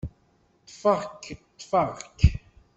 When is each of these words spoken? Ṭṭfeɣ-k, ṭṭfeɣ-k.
Ṭṭfeɣ-k, 0.61 1.23
ṭṭfeɣ-k. 1.41 2.19